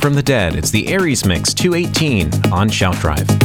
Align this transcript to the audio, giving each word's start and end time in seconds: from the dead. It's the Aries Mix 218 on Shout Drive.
from 0.00 0.14
the 0.14 0.22
dead. 0.22 0.56
It's 0.56 0.70
the 0.70 0.88
Aries 0.88 1.24
Mix 1.24 1.52
218 1.52 2.52
on 2.52 2.68
Shout 2.68 2.96
Drive. 2.96 3.39